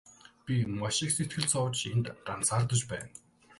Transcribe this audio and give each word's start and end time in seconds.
Би 0.45 0.55
маш 0.77 0.95
их 1.07 1.11
сэтгэл 1.17 1.45
зовж 1.53 1.79
энд 1.93 2.05
ганцаардаж 2.25 2.81
байна. 2.91 3.09